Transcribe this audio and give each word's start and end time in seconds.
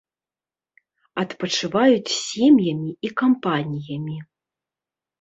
Адпачываюць 1.25 2.15
сем'ямі 2.23 2.91
і 3.09 3.15
кампаніямі. 3.25 4.21